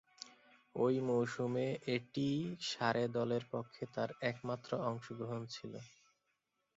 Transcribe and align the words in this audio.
ঐ 0.75 0.85
মৌসুমে 1.07 1.65
এটিই 1.95 2.39
সারে 2.69 3.05
দলের 3.17 3.43
পক্ষে 3.53 3.83
তার 3.95 4.09
একমাত্র 4.29 4.69
অংশগ্রহণ 4.89 5.41
ছিল। 5.53 5.73